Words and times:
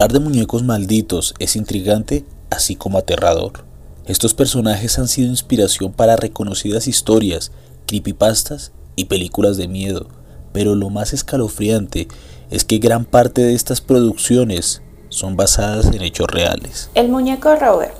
Hablar 0.00 0.12
de 0.12 0.20
muñecos 0.20 0.62
malditos 0.62 1.34
es 1.40 1.56
intrigante 1.56 2.24
así 2.50 2.76
como 2.76 2.98
aterrador. 2.98 3.64
Estos 4.06 4.32
personajes 4.32 4.96
han 4.96 5.08
sido 5.08 5.28
inspiración 5.28 5.92
para 5.92 6.14
reconocidas 6.14 6.86
historias, 6.86 7.50
creepypastas 7.84 8.70
y 8.94 9.06
películas 9.06 9.56
de 9.56 9.66
miedo, 9.66 10.06
pero 10.52 10.76
lo 10.76 10.88
más 10.88 11.12
escalofriante 11.12 12.06
es 12.48 12.64
que 12.64 12.78
gran 12.78 13.06
parte 13.06 13.42
de 13.42 13.54
estas 13.54 13.80
producciones 13.80 14.82
son 15.08 15.34
basadas 15.34 15.86
en 15.86 16.02
hechos 16.02 16.28
reales. 16.28 16.90
El 16.94 17.08
muñeco 17.08 17.56
Robert. 17.56 17.96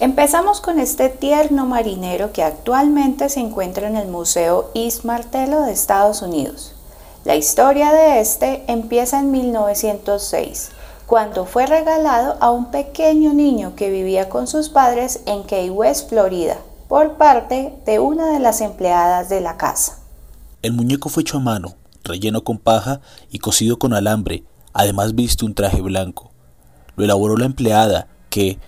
Empezamos 0.00 0.60
con 0.60 0.78
este 0.78 1.08
tierno 1.08 1.64
marinero 1.64 2.32
que 2.34 2.42
actualmente 2.42 3.30
se 3.30 3.40
encuentra 3.40 3.88
en 3.88 3.96
el 3.96 4.08
Museo 4.08 4.70
East 4.74 5.04
Martello 5.04 5.62
de 5.62 5.72
Estados 5.72 6.20
Unidos. 6.20 6.74
La 7.24 7.34
historia 7.34 7.92
de 7.92 8.20
este 8.20 8.62
empieza 8.68 9.18
en 9.20 9.30
1906, 9.30 10.72
cuando 11.08 11.46
fue 11.46 11.64
regalado 11.64 12.36
a 12.38 12.50
un 12.50 12.70
pequeño 12.70 13.32
niño 13.32 13.74
que 13.74 13.88
vivía 13.88 14.28
con 14.28 14.46
sus 14.46 14.68
padres 14.68 15.22
en 15.24 15.42
Key 15.44 15.70
West, 15.70 16.10
Florida, 16.10 16.58
por 16.86 17.16
parte 17.16 17.72
de 17.86 17.98
una 17.98 18.30
de 18.30 18.40
las 18.40 18.60
empleadas 18.60 19.30
de 19.30 19.40
la 19.40 19.56
casa. 19.56 20.00
El 20.60 20.74
muñeco 20.74 21.08
fue 21.08 21.22
hecho 21.22 21.38
a 21.38 21.40
mano, 21.40 21.76
relleno 22.04 22.44
con 22.44 22.58
paja 22.58 23.00
y 23.30 23.38
cosido 23.38 23.78
con 23.78 23.94
alambre, 23.94 24.44
además 24.74 25.14
viste 25.14 25.46
un 25.46 25.54
traje 25.54 25.80
blanco. 25.80 26.30
Lo 26.94 27.04
elaboró 27.04 27.38
la 27.38 27.46
empleada, 27.46 28.06
que, 28.28 28.58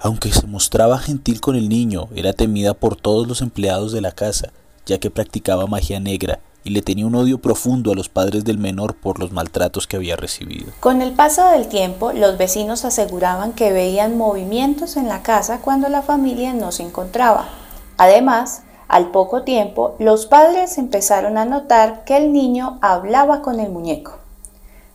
aunque 0.00 0.32
se 0.32 0.46
mostraba 0.46 0.98
gentil 0.98 1.42
con 1.42 1.56
el 1.56 1.68
niño, 1.68 2.08
era 2.14 2.32
temida 2.32 2.72
por 2.72 2.96
todos 2.96 3.28
los 3.28 3.42
empleados 3.42 3.92
de 3.92 4.00
la 4.00 4.12
casa, 4.12 4.48
ya 4.86 4.96
que 4.96 5.10
practicaba 5.10 5.66
magia 5.66 6.00
negra 6.00 6.40
y 6.64 6.70
le 6.70 6.82
tenía 6.82 7.06
un 7.06 7.14
odio 7.14 7.38
profundo 7.38 7.92
a 7.92 7.94
los 7.94 8.08
padres 8.08 8.44
del 8.44 8.58
menor 8.58 8.94
por 8.94 9.18
los 9.18 9.32
maltratos 9.32 9.86
que 9.86 9.96
había 9.96 10.16
recibido. 10.16 10.72
Con 10.80 11.02
el 11.02 11.12
paso 11.12 11.48
del 11.48 11.68
tiempo, 11.68 12.12
los 12.12 12.38
vecinos 12.38 12.84
aseguraban 12.84 13.52
que 13.52 13.72
veían 13.72 14.16
movimientos 14.16 14.96
en 14.96 15.08
la 15.08 15.22
casa 15.22 15.60
cuando 15.60 15.88
la 15.88 16.02
familia 16.02 16.52
no 16.52 16.72
se 16.72 16.82
encontraba. 16.82 17.48
Además, 17.96 18.62
al 18.88 19.10
poco 19.10 19.42
tiempo, 19.42 19.96
los 19.98 20.26
padres 20.26 20.76
empezaron 20.78 21.38
a 21.38 21.44
notar 21.44 22.04
que 22.04 22.16
el 22.16 22.32
niño 22.32 22.78
hablaba 22.82 23.42
con 23.42 23.58
el 23.58 23.70
muñeco. 23.70 24.18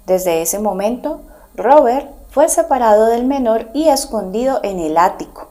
Desde 0.06 0.41
ese 0.41 0.59
momento, 0.59 1.22
Robert 1.56 2.11
fue 2.30 2.47
separado 2.50 3.08
del 3.08 3.25
menor 3.25 3.69
y 3.73 3.89
escondido 3.89 4.59
en 4.61 4.80
el 4.80 4.97
ático. 4.97 5.50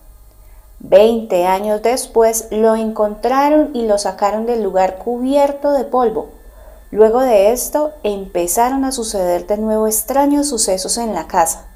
Veinte 0.79 1.47
años 1.47 1.83
después 1.83 2.49
lo 2.51 2.77
encontraron 2.77 3.71
y 3.75 3.87
lo 3.87 3.99
sacaron 3.99 4.47
del 4.47 4.63
lugar 4.63 4.99
cubierto 4.99 5.73
de 5.73 5.85
polvo. 5.85 6.31
Luego 6.91 7.21
de 7.21 7.53
esto 7.53 7.93
empezaron 8.03 8.85
a 8.85 8.93
suceder 8.93 9.47
de 9.47 9.57
nuevo 9.57 9.87
extraños 9.87 10.49
sucesos 10.49 10.99
en 10.99 11.15
la 11.15 11.27
casa. 11.27 11.67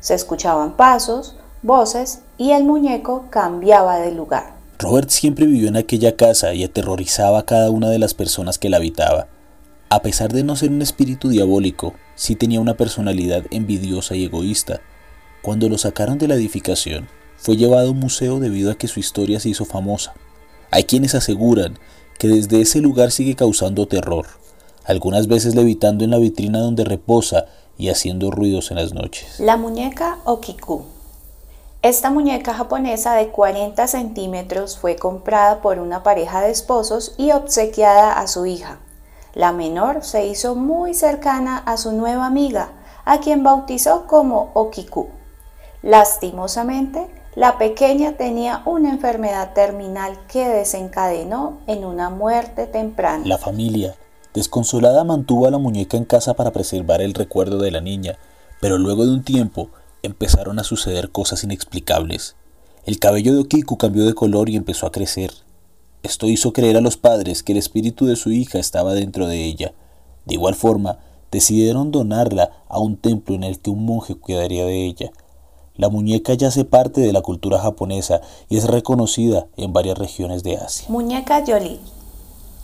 Se 0.00 0.14
escuchaban 0.14 0.76
pasos, 0.76 1.36
voces 1.62 2.20
y 2.38 2.52
el 2.52 2.64
muñeco 2.64 3.26
cambiaba 3.30 3.98
de 3.98 4.12
lugar. 4.12 4.54
Robert 4.78 5.10
siempre 5.10 5.46
vivió 5.46 5.68
en 5.68 5.76
aquella 5.76 6.16
casa 6.16 6.52
y 6.52 6.64
aterrorizaba 6.64 7.40
a 7.40 7.46
cada 7.46 7.70
una 7.70 7.88
de 7.88 7.98
las 7.98 8.14
personas 8.14 8.58
que 8.58 8.68
la 8.68 8.78
habitaba. 8.78 9.26
A 9.88 10.02
pesar 10.02 10.32
de 10.32 10.42
no 10.42 10.56
ser 10.56 10.70
un 10.70 10.82
espíritu 10.82 11.28
diabólico, 11.28 11.94
sí 12.14 12.36
tenía 12.36 12.60
una 12.60 12.74
personalidad 12.74 13.44
envidiosa 13.50 14.16
y 14.16 14.24
egoísta. 14.24 14.80
Cuando 15.42 15.68
lo 15.68 15.78
sacaron 15.78 16.18
de 16.18 16.26
la 16.28 16.34
edificación, 16.34 17.08
fue 17.36 17.56
llevado 17.56 17.88
a 17.88 17.90
un 17.90 18.00
museo 18.00 18.40
debido 18.40 18.70
a 18.70 18.74
que 18.76 18.88
su 18.88 19.00
historia 19.00 19.40
se 19.40 19.48
hizo 19.48 19.64
famosa. 19.64 20.14
Hay 20.70 20.84
quienes 20.84 21.14
aseguran 21.14 21.78
que 22.18 22.28
desde 22.28 22.60
ese 22.60 22.80
lugar 22.80 23.12
sigue 23.12 23.36
causando 23.36 23.86
terror, 23.86 24.26
algunas 24.84 25.26
veces 25.26 25.54
levitando 25.54 26.04
en 26.04 26.10
la 26.10 26.18
vitrina 26.18 26.60
donde 26.60 26.84
reposa 26.84 27.46
y 27.78 27.90
haciendo 27.90 28.30
ruidos 28.30 28.70
en 28.70 28.78
las 28.78 28.94
noches. 28.94 29.38
La 29.38 29.56
muñeca 29.56 30.18
Okiku. 30.24 30.84
Esta 31.82 32.10
muñeca 32.10 32.54
japonesa 32.54 33.14
de 33.14 33.28
40 33.28 33.86
centímetros 33.86 34.78
fue 34.78 34.96
comprada 34.96 35.60
por 35.60 35.78
una 35.78 36.02
pareja 36.02 36.40
de 36.40 36.50
esposos 36.50 37.14
y 37.16 37.32
obsequiada 37.32 38.18
a 38.18 38.26
su 38.26 38.46
hija. 38.46 38.80
La 39.34 39.52
menor 39.52 40.02
se 40.02 40.26
hizo 40.26 40.54
muy 40.54 40.94
cercana 40.94 41.58
a 41.58 41.76
su 41.76 41.92
nueva 41.92 42.26
amiga, 42.26 42.70
a 43.04 43.20
quien 43.20 43.44
bautizó 43.44 44.06
como 44.06 44.50
Okiku. 44.54 45.08
Lastimosamente, 45.82 47.06
la 47.36 47.58
pequeña 47.58 48.16
tenía 48.16 48.62
una 48.64 48.90
enfermedad 48.90 49.52
terminal 49.52 50.18
que 50.26 50.48
desencadenó 50.48 51.58
en 51.66 51.84
una 51.84 52.08
muerte 52.08 52.66
temprana. 52.66 53.26
La 53.26 53.36
familia, 53.36 53.94
desconsolada, 54.32 55.04
mantuvo 55.04 55.46
a 55.46 55.50
la 55.50 55.58
muñeca 55.58 55.98
en 55.98 56.06
casa 56.06 56.32
para 56.32 56.50
preservar 56.50 57.02
el 57.02 57.12
recuerdo 57.12 57.58
de 57.58 57.70
la 57.70 57.82
niña, 57.82 58.18
pero 58.58 58.78
luego 58.78 59.04
de 59.04 59.12
un 59.12 59.22
tiempo 59.22 59.68
empezaron 60.02 60.58
a 60.58 60.64
suceder 60.64 61.10
cosas 61.10 61.44
inexplicables. 61.44 62.36
El 62.86 62.98
cabello 62.98 63.34
de 63.34 63.40
Okiku 63.40 63.76
cambió 63.76 64.06
de 64.06 64.14
color 64.14 64.48
y 64.48 64.56
empezó 64.56 64.86
a 64.86 64.92
crecer. 64.92 65.30
Esto 66.02 66.28
hizo 66.28 66.54
creer 66.54 66.78
a 66.78 66.80
los 66.80 66.96
padres 66.96 67.42
que 67.42 67.52
el 67.52 67.58
espíritu 67.58 68.06
de 68.06 68.16
su 68.16 68.32
hija 68.32 68.58
estaba 68.58 68.94
dentro 68.94 69.26
de 69.26 69.44
ella. 69.44 69.74
De 70.24 70.34
igual 70.34 70.54
forma, 70.54 71.00
decidieron 71.30 71.90
donarla 71.90 72.64
a 72.68 72.78
un 72.78 72.96
templo 72.96 73.34
en 73.34 73.44
el 73.44 73.58
que 73.58 73.68
un 73.68 73.84
monje 73.84 74.14
cuidaría 74.14 74.64
de 74.64 74.86
ella. 74.86 75.10
La 75.76 75.90
muñeca 75.90 76.32
ya 76.32 76.48
hace 76.48 76.64
parte 76.64 77.02
de 77.02 77.12
la 77.12 77.20
cultura 77.20 77.58
japonesa 77.58 78.22
y 78.48 78.56
es 78.56 78.66
reconocida 78.66 79.46
en 79.58 79.74
varias 79.74 79.98
regiones 79.98 80.42
de 80.42 80.56
Asia. 80.56 80.86
Muñeca 80.88 81.44
Yoli. 81.44 81.80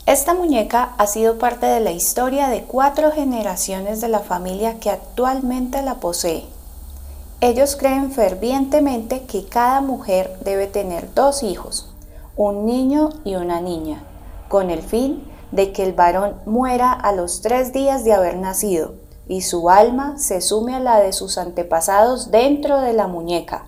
Esta 0.07 0.33
muñeca 0.33 0.95
ha 0.97 1.05
sido 1.05 1.37
parte 1.37 1.67
de 1.67 1.79
la 1.79 1.91
historia 1.91 2.49
de 2.49 2.63
cuatro 2.63 3.11
generaciones 3.11 4.01
de 4.01 4.09
la 4.09 4.19
familia 4.19 4.79
que 4.79 4.89
actualmente 4.89 5.83
la 5.83 5.95
posee. 5.95 6.45
Ellos 7.39 7.75
creen 7.75 8.11
fervientemente 8.11 9.23
que 9.23 9.45
cada 9.45 9.81
mujer 9.81 10.35
debe 10.43 10.65
tener 10.65 11.13
dos 11.13 11.43
hijos, 11.43 11.89
un 12.35 12.65
niño 12.65 13.09
y 13.23 13.35
una 13.35 13.61
niña, 13.61 14.03
con 14.49 14.71
el 14.71 14.81
fin 14.81 15.23
de 15.51 15.71
que 15.71 15.83
el 15.83 15.93
varón 15.93 16.33
muera 16.47 16.91
a 16.91 17.11
los 17.11 17.41
tres 17.41 17.73
días 17.73 18.03
de 18.03 18.13
haber 18.13 18.37
nacido 18.37 19.03
y 19.33 19.41
su 19.41 19.69
alma 19.69 20.17
se 20.17 20.41
sume 20.41 20.75
a 20.75 20.79
la 20.79 20.99
de 20.99 21.11
sus 21.11 21.37
antepasados 21.37 22.31
dentro 22.31 22.81
de 22.81 22.93
la 22.93 23.07
muñeca, 23.07 23.65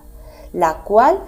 la 0.52 0.84
cual 0.84 1.18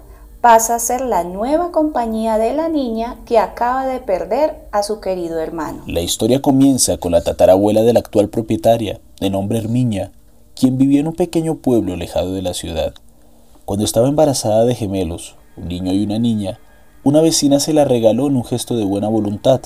pasa 0.40 0.76
a 0.76 0.78
ser 0.78 1.00
la 1.00 1.24
nueva 1.24 1.72
compañía 1.72 2.38
de 2.38 2.54
la 2.54 2.68
niña 2.68 3.16
que 3.26 3.38
acaba 3.38 3.84
de 3.86 3.98
perder 3.98 4.68
a 4.70 4.84
su 4.84 5.00
querido 5.00 5.40
hermano. 5.40 5.82
La 5.86 6.00
historia 6.00 6.40
comienza 6.40 6.98
con 6.98 7.12
la 7.12 7.22
tatarabuela 7.22 7.82
de 7.82 7.92
la 7.92 7.98
actual 7.98 8.28
propietaria, 8.28 9.00
de 9.20 9.30
nombre 9.30 9.58
Herminia, 9.58 10.12
quien 10.54 10.78
vivía 10.78 11.00
en 11.00 11.08
un 11.08 11.14
pequeño 11.14 11.56
pueblo 11.56 11.94
alejado 11.94 12.32
de 12.32 12.42
la 12.42 12.54
ciudad. 12.54 12.94
Cuando 13.64 13.84
estaba 13.84 14.08
embarazada 14.08 14.64
de 14.64 14.76
gemelos, 14.76 15.36
un 15.56 15.66
niño 15.68 15.92
y 15.92 16.04
una 16.04 16.20
niña, 16.20 16.60
una 17.02 17.20
vecina 17.20 17.58
se 17.58 17.72
la 17.72 17.84
regaló 17.84 18.28
en 18.28 18.36
un 18.36 18.44
gesto 18.44 18.76
de 18.76 18.84
buena 18.84 19.08
voluntad. 19.08 19.60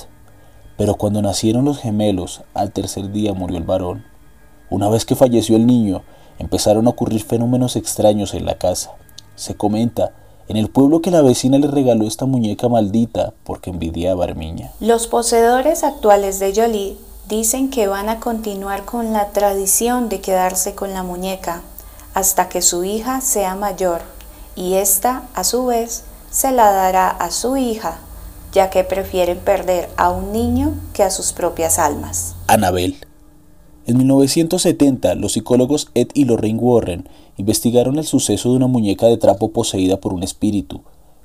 Pero 0.77 0.95
cuando 0.95 1.21
nacieron 1.21 1.65
los 1.65 1.77
gemelos, 1.77 2.41
al 2.55 2.71
tercer 2.71 3.11
día 3.11 3.33
murió 3.33 3.57
el 3.57 3.63
varón. 3.63 4.12
Una 4.73 4.89
vez 4.89 5.05
que 5.05 5.15
falleció 5.15 5.55
el 5.55 5.67
niño, 5.67 6.01
empezaron 6.39 6.87
a 6.87 6.89
ocurrir 6.89 7.23
fenómenos 7.23 7.75
extraños 7.75 8.33
en 8.33 8.43
la 8.43 8.57
casa. 8.57 8.89
Se 9.35 9.53
comenta 9.53 10.13
en 10.47 10.57
el 10.57 10.67
pueblo 10.67 10.99
que 10.99 11.11
la 11.11 11.21
vecina 11.21 11.59
le 11.59 11.67
regaló 11.67 12.07
esta 12.07 12.25
muñeca 12.25 12.67
maldita 12.69 13.33
porque 13.43 13.69
envidiaba 13.69 14.23
a 14.23 14.29
Armiña. 14.29 14.71
Los 14.79 15.05
poseedores 15.05 15.83
actuales 15.83 16.39
de 16.39 16.55
Jolie 16.55 16.97
dicen 17.29 17.69
que 17.69 17.85
van 17.85 18.09
a 18.09 18.19
continuar 18.19 18.83
con 18.83 19.13
la 19.13 19.27
tradición 19.27 20.09
de 20.09 20.21
quedarse 20.21 20.73
con 20.73 20.91
la 20.95 21.03
muñeca 21.03 21.61
hasta 22.15 22.49
que 22.49 22.63
su 22.63 22.83
hija 22.83 23.21
sea 23.21 23.53
mayor 23.53 24.01
y 24.55 24.73
ésta, 24.73 25.27
a 25.35 25.43
su 25.43 25.67
vez, 25.67 26.03
se 26.31 26.51
la 26.51 26.71
dará 26.71 27.09
a 27.09 27.29
su 27.29 27.57
hija, 27.57 27.99
ya 28.53 28.71
que 28.71 28.83
prefieren 28.83 29.37
perder 29.37 29.91
a 29.97 30.09
un 30.09 30.31
niño 30.31 30.73
que 30.93 31.03
a 31.03 31.11
sus 31.11 31.31
propias 31.31 31.77
almas. 31.77 32.33
Anabel 32.47 32.97
en 33.85 33.97
1970, 33.97 35.15
los 35.15 35.33
psicólogos 35.33 35.89
Ed 35.93 36.07
y 36.13 36.25
Lorraine 36.25 36.59
Warren 36.59 37.09
investigaron 37.37 37.97
el 37.97 38.05
suceso 38.05 38.49
de 38.49 38.57
una 38.57 38.67
muñeca 38.67 39.07
de 39.07 39.17
trapo 39.17 39.51
poseída 39.51 39.97
por 39.97 40.13
un 40.13 40.23
espíritu. 40.23 40.81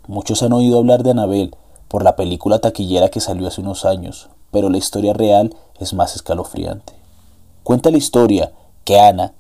Muchos 0.06 0.42
han 0.42 0.52
oído 0.52 0.78
hablar 0.78 1.02
de 1.02 1.10
Annabelle 1.10 1.52
por 1.88 2.02
la 2.02 2.16
película 2.16 2.58
taquillera 2.58 3.08
que 3.08 3.20
salió 3.20 3.46
hace 3.46 3.60
unos 3.60 3.84
años, 3.84 4.28
pero 4.50 4.70
la 4.70 4.78
historia 4.78 5.12
real 5.12 5.54
es 5.78 5.94
más 5.94 6.16
escalofriante. 6.16 6.94
Cuenta 7.62 7.90
la 7.90 7.98
historia 7.98 8.52
que 8.84 8.98
Ana 8.98 9.34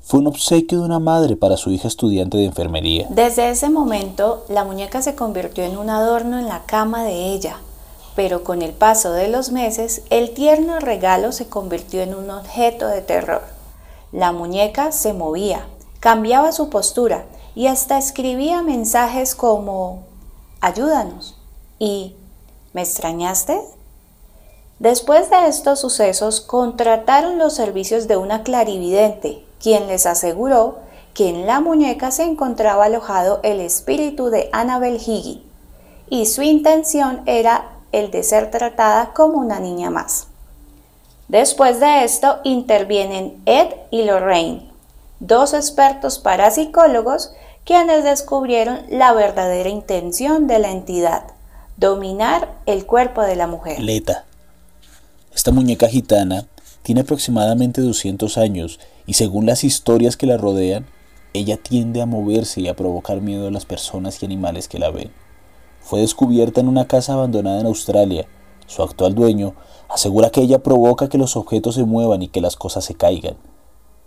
fue 0.00 0.20
un 0.20 0.26
obsequio 0.26 0.80
de 0.80 0.86
una 0.86 0.98
madre 0.98 1.36
para 1.36 1.56
su 1.56 1.70
hija 1.70 1.86
estudiante 1.86 2.36
de 2.36 2.46
enfermería. 2.46 3.06
Desde 3.10 3.50
ese 3.50 3.68
momento, 3.68 4.44
la 4.48 4.64
muñeca 4.64 5.02
se 5.02 5.14
convirtió 5.14 5.64
en 5.64 5.76
un 5.76 5.90
adorno 5.90 6.38
en 6.38 6.46
la 6.46 6.64
cama 6.64 7.04
de 7.04 7.32
ella, 7.32 7.58
pero 8.18 8.42
con 8.42 8.62
el 8.62 8.72
paso 8.72 9.12
de 9.12 9.28
los 9.28 9.52
meses 9.52 10.02
el 10.10 10.34
tierno 10.34 10.80
regalo 10.80 11.30
se 11.30 11.48
convirtió 11.48 12.02
en 12.02 12.16
un 12.16 12.30
objeto 12.30 12.88
de 12.88 13.00
terror. 13.00 13.42
La 14.10 14.32
muñeca 14.32 14.90
se 14.90 15.12
movía, 15.12 15.68
cambiaba 16.00 16.50
su 16.50 16.68
postura 16.68 17.26
y 17.54 17.68
hasta 17.68 17.96
escribía 17.96 18.60
mensajes 18.60 19.36
como 19.36 20.02
ayúdanos 20.60 21.36
y 21.78 22.16
¿me 22.72 22.82
extrañaste? 22.82 23.60
Después 24.80 25.30
de 25.30 25.46
estos 25.46 25.78
sucesos 25.78 26.40
contrataron 26.40 27.38
los 27.38 27.54
servicios 27.54 28.08
de 28.08 28.16
una 28.16 28.42
clarividente, 28.42 29.44
quien 29.62 29.86
les 29.86 30.06
aseguró 30.06 30.78
que 31.14 31.28
en 31.28 31.46
la 31.46 31.60
muñeca 31.60 32.10
se 32.10 32.24
encontraba 32.24 32.86
alojado 32.86 33.38
el 33.44 33.60
espíritu 33.60 34.28
de 34.28 34.48
Annabel 34.50 34.96
Higgin 34.96 35.44
y 36.10 36.26
su 36.26 36.42
intención 36.42 37.22
era 37.24 37.77
el 37.92 38.10
de 38.10 38.22
ser 38.22 38.50
tratada 38.50 39.12
como 39.14 39.38
una 39.38 39.60
niña 39.60 39.90
más. 39.90 40.28
Después 41.28 41.80
de 41.80 42.04
esto 42.04 42.38
intervienen 42.44 43.40
Ed 43.44 43.68
y 43.90 44.04
Lorraine, 44.04 44.70
dos 45.20 45.52
expertos 45.52 46.18
parapsicólogos 46.18 47.32
quienes 47.64 48.02
descubrieron 48.02 48.80
la 48.88 49.12
verdadera 49.12 49.68
intención 49.68 50.46
de 50.46 50.58
la 50.58 50.70
entidad, 50.70 51.24
dominar 51.76 52.54
el 52.64 52.86
cuerpo 52.86 53.22
de 53.22 53.36
la 53.36 53.46
mujer. 53.46 53.78
Leta. 53.78 54.24
Esta 55.34 55.52
muñeca 55.52 55.86
gitana 55.86 56.46
tiene 56.82 57.02
aproximadamente 57.02 57.82
200 57.82 58.38
años 58.38 58.80
y 59.06 59.14
según 59.14 59.44
las 59.44 59.64
historias 59.64 60.16
que 60.16 60.26
la 60.26 60.38
rodean, 60.38 60.86
ella 61.34 61.58
tiende 61.58 62.00
a 62.00 62.06
moverse 62.06 62.62
y 62.62 62.68
a 62.68 62.74
provocar 62.74 63.20
miedo 63.20 63.48
a 63.48 63.50
las 63.50 63.66
personas 63.66 64.22
y 64.22 64.26
animales 64.26 64.66
que 64.66 64.78
la 64.78 64.90
ven. 64.90 65.10
Fue 65.80 66.00
descubierta 66.00 66.60
en 66.60 66.68
una 66.68 66.86
casa 66.86 67.14
abandonada 67.14 67.60
en 67.60 67.66
Australia. 67.66 68.26
Su 68.66 68.82
actual 68.82 69.14
dueño 69.14 69.54
asegura 69.88 70.30
que 70.30 70.42
ella 70.42 70.62
provoca 70.62 71.08
que 71.08 71.18
los 71.18 71.36
objetos 71.36 71.76
se 71.76 71.84
muevan 71.84 72.22
y 72.22 72.28
que 72.28 72.40
las 72.40 72.56
cosas 72.56 72.84
se 72.84 72.94
caigan. 72.94 73.36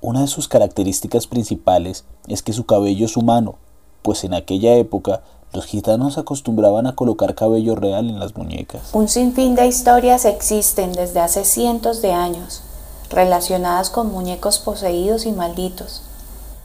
Una 0.02 0.22
de 0.22 0.28
sus 0.28 0.48
características 0.48 1.28
principales 1.28 2.06
es 2.28 2.42
que 2.42 2.54
su 2.54 2.66
cabello 2.66 3.06
es 3.06 3.18
humano, 3.18 3.56
pues 4.02 4.24
en 4.24 4.34
aquella 4.34 4.76
época 4.76 5.22
los 5.54 5.66
gitanos 5.66 6.18
acostumbraban 6.18 6.88
a 6.88 6.96
colocar 6.96 7.36
cabello 7.36 7.76
real 7.76 8.10
en 8.10 8.20
las 8.20 8.36
muñecas. 8.36 8.94
Un 8.94 9.08
sinfín 9.10 9.56
de 9.56 9.68
historias 9.68 10.26
existen 10.26 10.94
desde 10.94 11.20
hace 11.20 11.44
cientos 11.44 12.02
de 12.02 12.14
años, 12.14 12.62
relacionadas 13.10 13.90
con 13.90 14.12
muñecos 14.12 14.60
poseídos 14.60 15.26
y 15.26 15.32
malditos. 15.34 16.04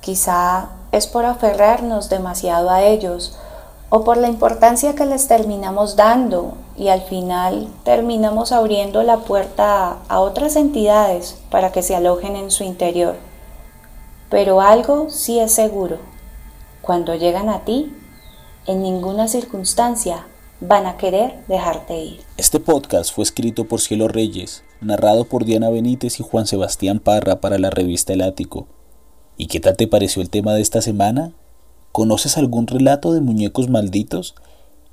Quizá 0.01 0.71
es 0.93 1.07
por 1.07 1.25
aferrarnos 1.25 2.09
demasiado 2.09 2.71
a 2.71 2.85
ellos 2.85 3.37
o 3.89 4.05
por 4.05 4.17
la 4.17 4.29
importancia 4.29 4.95
que 4.95 5.07
les 5.07 5.29
terminamos 5.29 5.97
dando 5.97 6.55
y 6.77 6.89
al 6.89 7.03
final 7.03 7.69
terminamos 7.85 8.53
abriendo 8.53 9.03
la 9.03 9.19
puerta 9.19 9.99
a 10.09 10.21
otras 10.21 10.57
entidades 10.57 11.39
para 11.51 11.73
que 11.73 11.83
se 11.83 11.95
alojen 11.95 12.37
en 12.37 12.51
su 12.51 12.65
interior. 12.65 13.17
Pero 14.29 14.61
algo 14.61 15.09
sí 15.09 15.39
es 15.39 15.53
seguro, 15.53 15.99
cuando 16.83 17.15
llegan 17.15 17.49
a 17.49 17.65
ti, 17.65 17.95
en 18.67 18.83
ninguna 18.83 19.29
circunstancia 19.29 20.27
van 20.61 20.87
a 20.87 20.97
querer 20.97 21.45
dejarte 21.47 22.03
ir. 22.03 22.21
Este 22.37 22.61
podcast 22.61 23.15
fue 23.15 23.25
escrito 23.25 23.67
por 23.67 23.81
Cielo 23.81 24.09
Reyes, 24.09 24.65
narrado 24.81 25.25
por 25.25 25.45
Diana 25.45 25.71
Benítez 25.71 26.19
y 26.19 26.23
Juan 26.23 26.47
Sebastián 26.47 26.99
Parra 26.99 27.41
para 27.41 27.59
la 27.59 27.71
revista 27.71 28.13
El 28.13 28.23
Ático. 28.23 28.67
¿Y 29.37 29.47
qué 29.47 29.61
tal 29.61 29.77
te 29.77 29.87
pareció 29.87 30.23
el 30.23 30.31
tema 30.31 30.55
de 30.55 30.63
esta 30.63 30.81
semana? 30.81 31.33
¿Conoces 31.97 32.37
algún 32.37 32.67
relato 32.67 33.15
de 33.15 33.23
muñecos 33.23 33.71
malditos? 33.71 34.35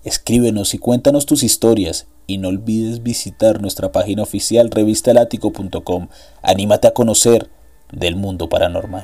Escríbenos 0.05 0.73
y 0.73 0.77
cuéntanos 0.77 1.25
tus 1.25 1.43
historias 1.43 2.07
y 2.27 2.37
no 2.37 2.47
olvides 2.47 3.03
visitar 3.03 3.61
nuestra 3.61 3.91
página 3.91 4.23
oficial 4.23 4.71
revistalático.com. 4.71 6.07
Anímate 6.41 6.87
a 6.87 6.93
conocer 6.93 7.49
del 7.91 8.15
mundo 8.15 8.47
paranormal. 8.47 9.03